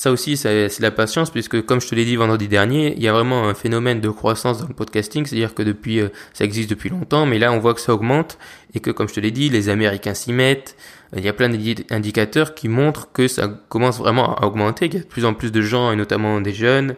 ça 0.00 0.10
aussi, 0.10 0.38
c'est 0.38 0.80
la 0.80 0.90
patience, 0.90 1.30
puisque 1.30 1.60
comme 1.66 1.78
je 1.78 1.86
te 1.86 1.94
l'ai 1.94 2.06
dit 2.06 2.16
vendredi 2.16 2.48
dernier, 2.48 2.94
il 2.96 3.02
y 3.02 3.08
a 3.08 3.12
vraiment 3.12 3.46
un 3.46 3.52
phénomène 3.52 4.00
de 4.00 4.08
croissance 4.08 4.58
dans 4.58 4.66
le 4.66 4.72
podcasting, 4.72 5.26
c'est-à-dire 5.26 5.52
que 5.52 5.62
depuis, 5.62 6.00
euh, 6.00 6.08
ça 6.32 6.46
existe 6.46 6.70
depuis 6.70 6.88
longtemps, 6.88 7.26
mais 7.26 7.38
là, 7.38 7.52
on 7.52 7.58
voit 7.58 7.74
que 7.74 7.82
ça 7.82 7.92
augmente, 7.92 8.38
et 8.72 8.80
que, 8.80 8.90
comme 8.90 9.10
je 9.10 9.12
te 9.12 9.20
l'ai 9.20 9.30
dit, 9.30 9.50
les 9.50 9.68
Américains 9.68 10.14
s'y 10.14 10.32
mettent. 10.32 10.74
Il 11.14 11.22
y 11.22 11.28
a 11.28 11.34
plein 11.34 11.50
d'indicateurs 11.50 12.54
qui 12.54 12.68
montrent 12.68 13.12
que 13.12 13.28
ça 13.28 13.48
commence 13.68 13.98
vraiment 13.98 14.36
à 14.36 14.46
augmenter, 14.46 14.88
qu'il 14.88 15.00
y 15.00 15.02
a 15.02 15.04
de 15.04 15.08
plus 15.08 15.26
en 15.26 15.34
plus 15.34 15.52
de 15.52 15.60
gens, 15.60 15.92
et 15.92 15.96
notamment 15.96 16.40
des 16.40 16.54
jeunes, 16.54 16.94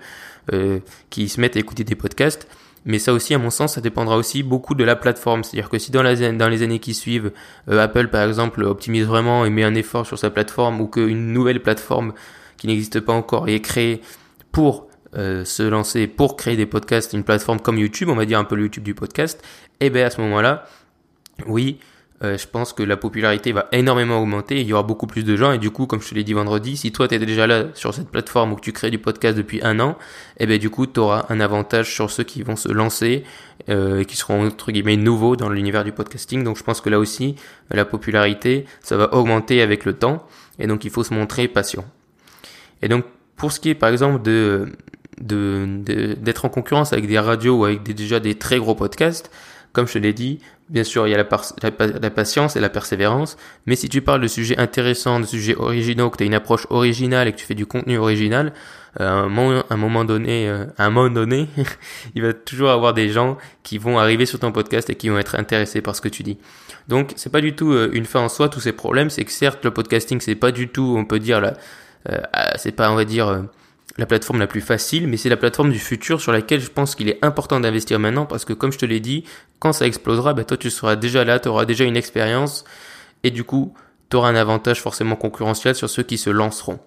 euh, 0.53 0.79
qui 1.11 1.29
se 1.29 1.41
mettent 1.41 1.57
à 1.57 1.59
écouter 1.59 1.83
des 1.83 1.97
podcasts. 1.97 2.47
Mais 2.85 2.99
ça 2.99 3.13
aussi, 3.13 3.35
à 3.35 3.39
mon 3.39 3.51
sens, 3.51 3.75
ça 3.75 3.81
dépendra 3.81 4.17
aussi 4.17 4.43
beaucoup 4.43 4.75
de 4.75 4.85
la 4.85 4.97
plateforme. 4.97 5.45
C'est-à-dire 5.45 5.69
que 5.69 5.79
si 5.79 5.93
dans, 5.93 6.03
les 6.03 6.63
années 6.63 6.79
qui 6.81 6.95
suivent, 6.95 7.33
euh, 7.69 7.81
Apple, 7.81 8.09
par 8.09 8.27
exemple, 8.27 8.63
optimise 8.65 9.07
vraiment 9.07 9.45
et 9.45 9.51
met 9.51 9.63
un 9.63 9.75
effort 9.75 10.07
sur 10.07 10.19
sa 10.19 10.31
plateforme, 10.31 10.81
ou 10.81 10.89
qu'une 10.89 11.33
nouvelle 11.33 11.63
plateforme 11.63 12.13
qui 12.57 12.67
n'existe 12.67 13.01
pas 13.01 13.13
encore 13.13 13.49
est 13.49 13.61
créé 13.61 14.01
pour 14.51 14.89
euh, 15.15 15.45
se 15.45 15.63
lancer, 15.63 16.07
pour 16.07 16.37
créer 16.37 16.57
des 16.57 16.67
podcasts, 16.67 17.13
une 17.13 17.25
plateforme 17.25 17.61
comme 17.61 17.79
YouTube, 17.79 18.09
on 18.09 18.17
va 18.17 18.25
dire 18.25 18.39
un 18.39 18.45
peu 18.45 18.57
le 18.57 18.63
YouTube 18.63 18.83
du 18.83 18.95
podcast, 18.95 19.43
eh 19.81 19.91
bien 19.91 20.07
à 20.07 20.11
ce 20.11 20.21
moment-là, 20.21 20.65
oui, 21.47 21.79
euh, 22.23 22.39
je 22.39 22.47
pense 22.47 22.73
que 22.73 22.83
la 22.83 22.97
popularité 22.97 23.53
va 23.53 23.69
énormément 23.73 24.21
augmenter, 24.21 24.61
il 24.61 24.67
y 24.67 24.73
aura 24.73 24.85
beaucoup 24.85 25.07
plus 25.07 25.25
de 25.25 25.35
gens, 25.35 25.53
et 25.53 25.59
du 25.59 25.71
coup, 25.71 25.87
comme 25.87 26.01
je 26.01 26.09
te 26.09 26.15
l'ai 26.15 26.23
dit 26.23 26.35
vendredi, 26.35 26.77
si 26.77 26.93
toi 26.93 27.09
tu 27.09 27.17
es 27.17 27.19
déjà 27.19 27.47
là 27.47 27.65
sur 27.75 27.93
cette 27.93 28.09
plateforme 28.09 28.53
où 28.53 28.61
tu 28.61 28.73
crées 28.73 28.91
du 28.91 28.99
podcast 28.99 29.37
depuis 29.37 29.61
un 29.63 29.81
an, 29.81 29.97
et 30.39 30.45
eh 30.45 30.47
bien 30.47 30.59
du 30.59 30.71
coup, 30.71 30.87
tu 30.87 31.01
auras 31.01 31.27
un 31.31 31.41
avantage 31.41 31.93
sur 31.93 32.11
ceux 32.11 32.23
qui 32.23 32.43
vont 32.43 32.55
se 32.55 32.69
lancer, 32.69 33.25
euh, 33.69 34.01
et 34.01 34.05
qui 34.05 34.17
seront 34.17 34.47
entre 34.47 34.71
guillemets 34.71 34.97
nouveaux 34.97 35.35
dans 35.35 35.49
l'univers 35.49 35.83
du 35.83 35.93
podcasting, 35.93 36.45
donc 36.45 36.57
je 36.59 36.63
pense 36.63 36.81
que 36.81 36.91
là 36.91 37.01
aussi, 37.01 37.35
la 37.71 37.85
popularité, 37.85 38.67
ça 38.83 38.97
va 38.97 39.13
augmenter 39.15 39.61
avec 39.61 39.85
le 39.85 39.95
temps, 39.95 40.27
et 40.61 40.67
donc 40.67 40.85
il 40.85 40.91
faut 40.91 41.03
se 41.03 41.13
montrer 41.13 41.49
patient. 41.49 41.85
Et 42.83 42.89
donc, 42.89 43.05
pour 43.37 43.51
ce 43.51 43.59
qui 43.59 43.71
est, 43.71 43.75
par 43.75 43.89
exemple, 43.89 44.23
de 44.23 44.69
d'être 45.21 46.45
en 46.45 46.49
concurrence 46.49 46.93
avec 46.93 47.07
des 47.07 47.19
radios 47.19 47.59
ou 47.59 47.65
avec 47.65 47.83
déjà 47.83 48.19
des 48.19 48.35
très 48.35 48.59
gros 48.59 48.75
podcasts, 48.75 49.31
comme 49.73 49.87
je 49.87 49.95
te 49.95 49.99
l'ai 49.99 50.13
dit, 50.13 50.39
bien 50.69 50.85
sûr, 50.85 51.07
il 51.07 51.11
y 51.11 51.15
a 51.15 51.17
la, 51.19 52.11
patience 52.11 52.57
et 52.57 52.61
la 52.61 52.69
persévérance, 52.69 53.37
mais 53.67 53.77
si 53.77 53.89
tu 53.89 54.03
parles 54.03 54.21
de 54.21 54.27
sujets 54.27 54.59
intéressants, 54.59 55.21
de 55.21 55.27
sujets 55.27 55.55
originaux, 55.57 56.11
que 56.11 56.19
tu 56.19 56.25
as 56.25 56.27
une 56.27 56.35
approche 56.35 56.67
originale 56.71 57.29
et 57.29 57.33
que 57.33 57.39
tu 57.39 57.47
fais 57.47 57.55
du 57.55 57.67
contenu 57.67 57.99
original, 57.99 58.53
euh, 59.01 59.07
à, 59.09 59.75
un 59.75 59.77
moment, 59.77 60.05
donné, 60.05 60.49
euh, 60.49 60.67
à 60.77 60.87
un 60.87 60.91
moment 60.91 61.11
donné, 61.11 61.49
il 62.15 62.23
va 62.23 62.35
toujours 62.35 62.71
avoir 62.71 62.93
des 62.93 63.09
gens 63.09 63.39
qui 63.63 63.79
vont 63.79 63.99
arriver 63.99 64.27
sur 64.27 64.39
ton 64.39 64.53
podcast 64.53 64.91
et 64.91 64.95
qui 64.95 65.09
vont 65.09 65.19
être 65.19 65.35
intéressés 65.37 65.81
par 65.81 65.97
ce 65.97 66.01
que 66.01 66.09
tu 66.09 66.23
dis. 66.23 66.39
Donc, 66.89 67.13
c'est 67.17 67.33
pas 67.33 67.41
du 67.41 67.55
tout 67.55 67.73
euh, 67.73 67.91
une 67.93 68.05
fin 68.05 68.21
en 68.21 68.29
soi 68.29 68.49
tous 68.49 68.61
ces 68.61 68.73
problèmes, 68.73 69.09
c'est 69.09 69.25
que 69.25 69.33
certes, 69.33 69.65
le 69.65 69.71
podcasting, 69.71 70.21
c'est 70.21 70.35
pas 70.35 70.53
du 70.53 70.69
tout, 70.69 70.95
on 70.99 71.05
peut 71.07 71.19
dire, 71.19 71.55
euh, 72.09 72.21
c'est 72.57 72.73
pas, 72.73 72.91
on 72.91 72.95
va 72.95 73.05
dire, 73.05 73.45
la 73.99 74.07
plateforme 74.07 74.39
la 74.39 74.47
plus 74.47 74.61
facile, 74.61 75.07
mais 75.07 75.17
c'est 75.17 75.29
la 75.29 75.37
plateforme 75.37 75.71
du 75.71 75.79
futur 75.79 76.21
sur 76.21 76.33
laquelle 76.33 76.61
je 76.61 76.71
pense 76.71 76.95
qu'il 76.95 77.09
est 77.09 77.23
important 77.23 77.61
d'investir 77.61 77.99
maintenant 77.99 78.27
parce 78.27 78.45
que 78.45 78.53
comme 78.53 78.73
je 78.73 78.79
te 78.79 78.87
l'ai 78.87 79.01
dit, 79.01 79.25
quand 79.59 79.73
ça 79.73 79.87
explosera, 79.87 80.33
bah, 80.35 80.45
toi 80.45 80.57
tu 80.57 80.71
seras 80.71 80.97
déjà 80.97 81.25
là, 81.25 81.39
tu 81.39 81.49
auras 81.49 81.65
déjà 81.67 81.85
une 81.85 81.97
expérience 81.97 82.65
et 83.23 83.31
du 83.31 83.45
coup 83.45 83.75
tu 84.11 84.17
auras 84.17 84.31
un 84.31 84.35
avantage 84.35 84.81
forcément 84.81 85.17
concurrentiel 85.17 85.75
sur 85.75 85.91
ceux 85.91 86.03
qui 86.03 86.19
se 86.19 86.31
lanceront. 86.31 86.79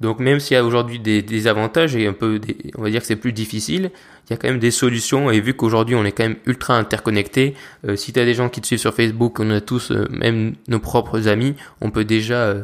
Donc 0.00 0.18
même 0.18 0.40
s'il 0.40 0.54
y 0.54 0.58
a 0.58 0.64
aujourd'hui 0.64 0.98
des, 0.98 1.22
des, 1.22 1.46
avantages 1.46 1.94
et 1.94 2.06
un 2.06 2.12
peu, 2.12 2.40
des, 2.40 2.56
on 2.76 2.82
va 2.82 2.90
dire 2.90 3.00
que 3.00 3.06
c'est 3.06 3.16
plus 3.16 3.32
difficile, 3.32 3.92
il 4.26 4.30
y 4.30 4.34
a 4.34 4.36
quand 4.36 4.48
même 4.48 4.58
des 4.58 4.72
solutions 4.72 5.30
et 5.30 5.40
vu 5.40 5.54
qu'aujourd'hui 5.54 5.94
on 5.94 6.04
est 6.04 6.10
quand 6.10 6.24
même 6.24 6.36
ultra 6.46 6.76
interconnectés, 6.76 7.54
euh, 7.86 7.94
si 7.94 8.12
tu 8.12 8.18
as 8.18 8.24
des 8.24 8.34
gens 8.34 8.48
qui 8.48 8.60
te 8.60 8.66
suivent 8.66 8.80
sur 8.80 8.92
Facebook, 8.92 9.38
on 9.38 9.50
a 9.50 9.60
tous 9.60 9.92
même 10.10 10.56
nos 10.66 10.80
propres 10.80 11.28
amis, 11.28 11.54
on 11.80 11.90
peut 11.90 12.04
déjà 12.04 12.56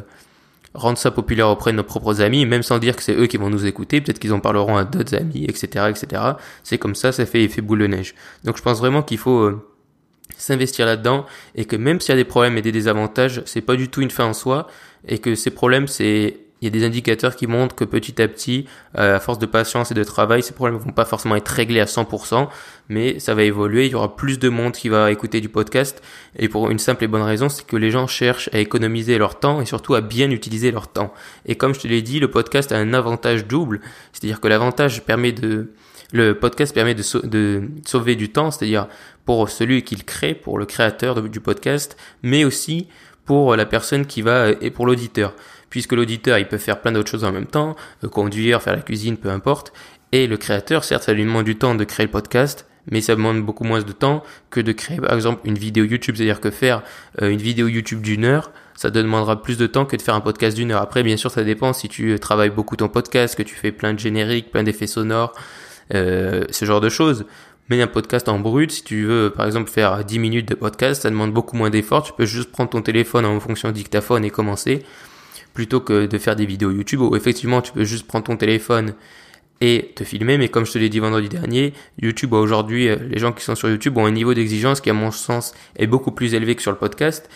rendre 0.73 0.97
ça 0.97 1.11
populaire 1.11 1.49
auprès 1.49 1.71
de 1.71 1.77
nos 1.77 1.83
propres 1.83 2.21
amis, 2.21 2.45
même 2.45 2.63
sans 2.63 2.79
dire 2.79 2.95
que 2.95 3.03
c'est 3.03 3.15
eux 3.15 3.27
qui 3.27 3.37
vont 3.37 3.49
nous 3.49 3.65
écouter, 3.65 4.01
peut-être 4.01 4.19
qu'ils 4.19 4.33
en 4.33 4.39
parleront 4.39 4.77
à 4.77 4.83
d'autres 4.83 5.15
amis, 5.15 5.45
etc., 5.45 5.89
etc. 5.89 6.21
C'est 6.63 6.77
comme 6.77 6.95
ça, 6.95 7.11
ça 7.11 7.25
fait 7.25 7.43
effet 7.43 7.61
boule 7.61 7.79
de 7.79 7.87
neige. 7.87 8.15
Donc 8.43 8.57
je 8.57 8.61
pense 8.61 8.79
vraiment 8.79 9.03
qu'il 9.03 9.17
faut 9.17 9.39
euh, 9.39 9.61
s'investir 10.37 10.85
là-dedans 10.85 11.25
et 11.55 11.65
que 11.65 11.75
même 11.75 11.99
s'il 11.99 12.09
y 12.09 12.13
a 12.13 12.17
des 12.17 12.25
problèmes 12.25 12.57
et 12.57 12.61
des 12.61 12.71
désavantages, 12.71 13.41
c'est 13.45 13.61
pas 13.61 13.75
du 13.75 13.89
tout 13.89 14.01
une 14.01 14.11
fin 14.11 14.25
en 14.25 14.33
soi 14.33 14.67
et 15.07 15.19
que 15.19 15.35
ces 15.35 15.51
problèmes 15.51 15.87
c'est 15.87 16.39
il 16.61 16.65
y 16.65 16.67
a 16.67 16.69
des 16.69 16.85
indicateurs 16.85 17.35
qui 17.35 17.47
montrent 17.47 17.75
que 17.75 17.83
petit 17.83 18.21
à 18.21 18.27
petit, 18.27 18.67
euh, 18.97 19.15
à 19.15 19.19
force 19.19 19.39
de 19.39 19.47
patience 19.47 19.89
et 19.91 19.95
de 19.95 20.03
travail, 20.03 20.43
ces 20.43 20.53
problèmes 20.53 20.77
vont 20.77 20.91
pas 20.91 21.05
forcément 21.05 21.35
être 21.35 21.47
réglés 21.47 21.79
à 21.79 21.85
100%, 21.85 22.49
mais 22.87 23.19
ça 23.19 23.33
va 23.33 23.43
évoluer. 23.43 23.87
Il 23.87 23.91
y 23.91 23.95
aura 23.95 24.15
plus 24.15 24.37
de 24.37 24.47
monde 24.47 24.73
qui 24.73 24.87
va 24.87 25.11
écouter 25.11 25.41
du 25.41 25.49
podcast, 25.49 26.03
et 26.37 26.49
pour 26.49 26.69
une 26.69 26.77
simple 26.77 27.03
et 27.03 27.07
bonne 27.07 27.23
raison, 27.23 27.49
c'est 27.49 27.65
que 27.65 27.75
les 27.75 27.89
gens 27.89 28.05
cherchent 28.05 28.49
à 28.53 28.59
économiser 28.59 29.17
leur 29.17 29.39
temps 29.39 29.59
et 29.59 29.65
surtout 29.65 29.95
à 29.95 30.01
bien 30.01 30.29
utiliser 30.29 30.71
leur 30.71 30.87
temps. 30.87 31.13
Et 31.47 31.55
comme 31.55 31.73
je 31.73 31.79
te 31.79 31.87
l'ai 31.87 32.03
dit, 32.03 32.19
le 32.19 32.29
podcast 32.29 32.71
a 32.71 32.77
un 32.77 32.93
avantage 32.93 33.47
double, 33.47 33.81
c'est-à-dire 34.13 34.39
que 34.39 34.47
l'avantage 34.47 35.03
permet 35.03 35.31
de 35.31 35.71
le 36.13 36.33
podcast 36.33 36.75
permet 36.75 36.93
de, 36.93 37.03
de 37.25 37.69
sauver 37.85 38.17
du 38.17 38.29
temps, 38.29 38.51
c'est-à-dire 38.51 38.87
pour 39.23 39.49
celui 39.49 39.83
qui 39.83 39.95
le 39.95 40.03
crée, 40.03 40.35
pour 40.35 40.57
le 40.57 40.65
créateur 40.65 41.21
du 41.21 41.39
podcast, 41.39 41.95
mais 42.21 42.43
aussi 42.43 42.87
pour 43.23 43.55
la 43.55 43.65
personne 43.65 44.05
qui 44.05 44.21
va 44.21 44.49
et 44.49 44.71
pour 44.71 44.85
l'auditeur 44.85 45.33
puisque 45.71 45.93
l'auditeur, 45.93 46.37
il 46.37 46.47
peut 46.47 46.59
faire 46.59 46.79
plein 46.81 46.91
d'autres 46.91 47.09
choses 47.09 47.23
en 47.23 47.31
même 47.31 47.47
temps, 47.47 47.75
euh, 48.03 48.09
conduire, 48.09 48.61
faire 48.61 48.75
la 48.75 48.83
cuisine, 48.83 49.17
peu 49.17 49.29
importe. 49.29 49.73
Et 50.11 50.27
le 50.27 50.37
créateur, 50.37 50.83
certes, 50.83 51.03
ça 51.03 51.13
lui 51.13 51.23
demande 51.23 51.45
du 51.45 51.55
temps 51.55 51.73
de 51.73 51.83
créer 51.83 52.05
le 52.05 52.11
podcast, 52.11 52.67
mais 52.91 53.01
ça 53.01 53.15
demande 53.15 53.41
beaucoup 53.41 53.63
moins 53.63 53.81
de 53.81 53.91
temps 53.91 54.23
que 54.49 54.59
de 54.59 54.71
créer 54.73 54.97
par 54.97 55.13
exemple 55.13 55.41
une 55.45 55.57
vidéo 55.57 55.85
YouTube. 55.85 56.15
C'est-à-dire 56.17 56.41
que 56.41 56.51
faire 56.51 56.83
euh, 57.21 57.29
une 57.29 57.41
vidéo 57.41 57.67
YouTube 57.67 58.01
d'une 58.01 58.25
heure, 58.25 58.51
ça 58.75 58.91
te 58.91 58.99
demandera 58.99 59.41
plus 59.41 59.57
de 59.57 59.65
temps 59.65 59.85
que 59.85 59.95
de 59.95 60.01
faire 60.01 60.15
un 60.15 60.21
podcast 60.21 60.57
d'une 60.57 60.71
heure. 60.71 60.81
Après, 60.81 61.03
bien 61.03 61.17
sûr, 61.17 61.31
ça 61.31 61.43
dépend 61.43 61.71
si 61.71 61.87
tu 61.87 62.19
travailles 62.19 62.49
beaucoup 62.49 62.75
ton 62.75 62.89
podcast, 62.89 63.35
que 63.35 63.43
tu 63.43 63.55
fais 63.55 63.71
plein 63.71 63.93
de 63.93 63.99
génériques, 63.99 64.51
plein 64.51 64.63
d'effets 64.63 64.87
sonores, 64.87 65.33
euh, 65.93 66.43
ce 66.49 66.65
genre 66.65 66.81
de 66.81 66.89
choses. 66.89 67.25
Mais 67.69 67.81
un 67.81 67.87
podcast 67.87 68.27
en 68.27 68.39
brut, 68.39 68.71
si 68.71 68.83
tu 68.83 69.05
veux 69.05 69.29
par 69.29 69.45
exemple 69.45 69.69
faire 69.69 70.03
10 70.03 70.19
minutes 70.19 70.49
de 70.49 70.55
podcast, 70.55 71.03
ça 71.03 71.09
demande 71.09 71.31
beaucoup 71.31 71.55
moins 71.55 71.69
d'efforts. 71.69 72.03
Tu 72.03 72.11
peux 72.11 72.25
juste 72.25 72.51
prendre 72.51 72.69
ton 72.69 72.81
téléphone 72.81 73.25
en 73.25 73.39
fonction 73.39 73.71
dictaphone 73.71 74.25
et 74.25 74.29
commencer 74.29 74.83
plutôt 75.53 75.81
que 75.81 76.05
de 76.05 76.17
faire 76.17 76.35
des 76.35 76.45
vidéos 76.45 76.71
YouTube 76.71 77.01
où 77.01 77.15
effectivement 77.15 77.61
tu 77.61 77.71
peux 77.71 77.83
juste 77.83 78.07
prendre 78.07 78.25
ton 78.25 78.37
téléphone 78.37 78.93
et 79.61 79.91
te 79.95 80.03
filmer. 80.03 80.37
Mais 80.37 80.49
comme 80.49 80.65
je 80.65 80.73
te 80.73 80.77
l'ai 80.77 80.89
dit 80.89 80.99
vendredi 80.99 81.29
dernier, 81.29 81.73
YouTube 82.01 82.33
aujourd'hui, 82.33 82.89
euh, 82.89 82.97
les 83.09 83.19
gens 83.19 83.31
qui 83.31 83.43
sont 83.43 83.55
sur 83.55 83.69
YouTube 83.69 83.97
ont 83.97 84.05
un 84.05 84.11
niveau 84.11 84.33
d'exigence 84.33 84.81
qui 84.81 84.89
à 84.89 84.93
mon 84.93 85.11
sens 85.11 85.53
est 85.77 85.87
beaucoup 85.87 86.11
plus 86.11 86.33
élevé 86.33 86.55
que 86.55 86.61
sur 86.61 86.71
le 86.71 86.77
podcast. 86.77 87.29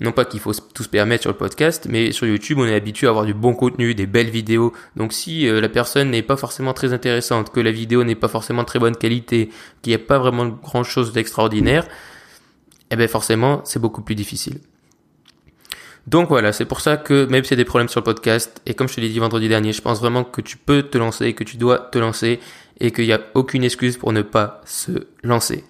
Non 0.00 0.12
pas 0.12 0.24
qu'il 0.24 0.40
faut 0.40 0.54
tout 0.54 0.82
se 0.82 0.88
permettre 0.88 1.22
sur 1.22 1.30
le 1.30 1.36
podcast, 1.36 1.86
mais 1.86 2.10
sur 2.12 2.26
YouTube, 2.26 2.58
on 2.58 2.64
est 2.64 2.74
habitué 2.74 3.06
à 3.06 3.10
avoir 3.10 3.26
du 3.26 3.34
bon 3.34 3.52
contenu, 3.52 3.94
des 3.94 4.06
belles 4.06 4.30
vidéos. 4.30 4.72
Donc 4.96 5.12
si 5.12 5.46
euh, 5.46 5.60
la 5.60 5.68
personne 5.68 6.10
n'est 6.10 6.22
pas 6.22 6.38
forcément 6.38 6.72
très 6.72 6.94
intéressante, 6.94 7.52
que 7.52 7.60
la 7.60 7.70
vidéo 7.70 8.02
n'est 8.02 8.14
pas 8.14 8.28
forcément 8.28 8.64
très 8.64 8.78
bonne 8.78 8.96
qualité, 8.96 9.50
qu'il 9.82 9.90
n'y 9.90 9.96
a 9.96 9.98
pas 9.98 10.18
vraiment 10.18 10.46
grand 10.46 10.84
chose 10.84 11.12
d'extraordinaire, 11.12 11.86
eh 12.90 12.96
ben 12.96 13.08
forcément, 13.08 13.60
c'est 13.64 13.78
beaucoup 13.78 14.00
plus 14.00 14.14
difficile. 14.14 14.60
Donc 16.10 16.28
voilà, 16.28 16.52
c'est 16.52 16.64
pour 16.64 16.80
ça 16.80 16.96
que 16.96 17.26
même 17.26 17.44
s'il 17.44 17.52
y 17.52 17.54
a 17.54 17.62
des 17.62 17.64
problèmes 17.64 17.88
sur 17.88 18.00
le 18.00 18.04
podcast, 18.04 18.60
et 18.66 18.74
comme 18.74 18.88
je 18.88 18.96
te 18.96 19.00
l'ai 19.00 19.08
dit 19.08 19.20
vendredi 19.20 19.48
dernier, 19.48 19.72
je 19.72 19.80
pense 19.80 20.00
vraiment 20.00 20.24
que 20.24 20.40
tu 20.40 20.56
peux 20.56 20.82
te 20.82 20.98
lancer, 20.98 21.34
que 21.34 21.44
tu 21.44 21.56
dois 21.56 21.78
te 21.78 21.98
lancer, 21.98 22.40
et 22.80 22.90
qu'il 22.90 23.04
n'y 23.04 23.12
a 23.12 23.20
aucune 23.34 23.62
excuse 23.62 23.96
pour 23.96 24.12
ne 24.12 24.22
pas 24.22 24.60
se 24.66 24.90
lancer. 25.22 25.62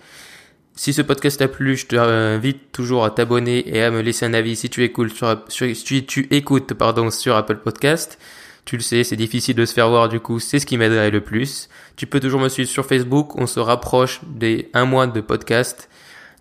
Si 0.74 0.94
ce 0.94 1.02
podcast 1.02 1.40
t'a 1.40 1.48
plu, 1.48 1.76
je 1.76 1.84
t'invite 1.84 2.72
toujours 2.72 3.04
à 3.04 3.10
t'abonner 3.10 3.68
et 3.68 3.82
à 3.82 3.90
me 3.90 4.00
laisser 4.00 4.24
un 4.24 4.32
avis 4.32 4.56
si 4.56 4.70
tu 4.70 4.82
écoutes 4.82 5.12
sur, 5.12 5.44
si 5.50 6.06
tu 6.06 6.26
écoutes 6.30 6.72
pardon 6.72 7.10
sur 7.10 7.36
Apple 7.36 7.58
Podcast. 7.58 8.18
Tu 8.64 8.76
le 8.78 8.82
sais, 8.82 9.04
c'est 9.04 9.16
difficile 9.16 9.56
de 9.56 9.66
se 9.66 9.74
faire 9.74 9.90
voir 9.90 10.08
du 10.08 10.20
coup, 10.20 10.40
c'est 10.40 10.58
ce 10.58 10.64
qui 10.64 10.78
m'aiderait 10.78 11.10
le 11.10 11.20
plus. 11.20 11.68
Tu 11.96 12.06
peux 12.06 12.18
toujours 12.18 12.40
me 12.40 12.48
suivre 12.48 12.70
sur 12.70 12.86
Facebook, 12.86 13.36
on 13.36 13.46
se 13.46 13.60
rapproche 13.60 14.20
des 14.26 14.70
un 14.72 14.86
mois 14.86 15.06
de 15.06 15.20
podcast. 15.20 15.90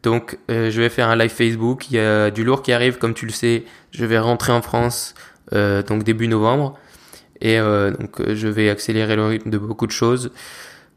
Donc 0.04 0.38
euh, 0.50 0.72
je 0.72 0.82
vais 0.82 0.90
faire 0.90 1.10
un 1.10 1.16
live 1.16 1.32
Facebook, 1.32 1.92
il 1.92 1.96
y 1.96 2.00
a 2.00 2.32
du 2.32 2.44
lourd 2.44 2.62
qui 2.62 2.72
arrive 2.72 2.98
comme 2.98 3.14
tu 3.14 3.26
le 3.26 3.32
sais, 3.32 3.66
je 3.92 4.06
vais 4.06 4.20
rentrer 4.20 4.54
en 4.54 4.62
France 4.62 5.14
euh, 5.54 5.84
donc 5.84 6.04
début 6.04 6.28
novembre. 6.28 6.78
Et 7.42 7.60
euh, 7.60 7.92
donc 7.92 8.22
je 8.34 8.48
vais 8.48 8.70
accélérer 8.70 9.16
le 9.16 9.26
rythme 9.26 9.50
de 9.50 9.58
beaucoup 9.58 9.88
de 9.88 9.92
choses. 9.92 10.32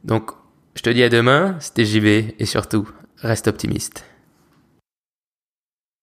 Donc 0.05 0.31
je 0.75 0.83
te 0.83 0.91
dis 0.91 1.03
à 1.03 1.09
demain, 1.09 1.57
c'était 1.61 1.85
JB 1.85 2.35
et 2.39 2.47
surtout 2.47 2.89
reste 3.19 3.49
optimiste. 3.49 4.05